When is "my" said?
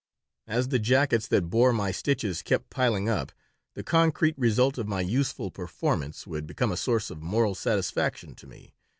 1.71-1.91, 4.87-5.01